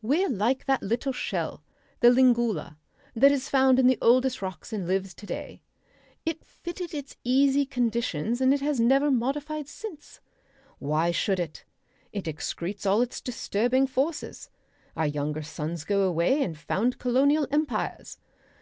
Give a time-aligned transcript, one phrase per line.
[0.00, 1.62] We're like that little shell
[2.00, 2.78] the Lingula,
[3.14, 5.60] that is found in the oldest rocks and lives to day:
[6.24, 10.20] it fitted its easy conditions, and it has never modified since.
[10.78, 11.66] Why should it?
[12.10, 14.48] It excretes all its disturbing forces.
[14.96, 18.16] Our younger sons go away and found colonial empires.